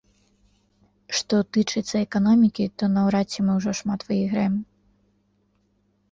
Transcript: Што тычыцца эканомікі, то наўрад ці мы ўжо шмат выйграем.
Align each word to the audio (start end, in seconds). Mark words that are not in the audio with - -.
Што 1.17 1.35
тычыцца 1.57 1.91
эканомікі, 2.05 2.65
то 2.81 2.89
наўрад 2.93 3.27
ці 3.35 3.39
мы 3.49 3.57
ўжо 3.59 3.71
шмат 3.81 3.99
выйграем. 4.07 4.55